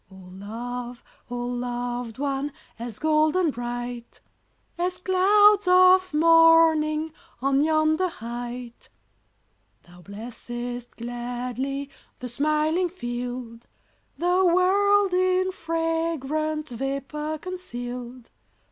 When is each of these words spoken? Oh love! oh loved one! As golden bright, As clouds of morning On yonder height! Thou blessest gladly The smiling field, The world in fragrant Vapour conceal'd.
Oh 0.09 0.15
love! 0.31 1.03
oh 1.29 1.45
loved 1.45 2.17
one! 2.17 2.51
As 2.79 2.97
golden 2.97 3.51
bright, 3.51 4.19
As 4.75 4.97
clouds 4.97 5.67
of 5.67 6.11
morning 6.11 7.13
On 7.39 7.63
yonder 7.63 8.07
height! 8.07 8.89
Thou 9.83 10.01
blessest 10.01 10.95
gladly 10.97 11.91
The 12.17 12.29
smiling 12.29 12.89
field, 12.89 13.67
The 14.17 14.43
world 14.43 15.13
in 15.13 15.51
fragrant 15.51 16.69
Vapour 16.69 17.37
conceal'd. 17.37 18.31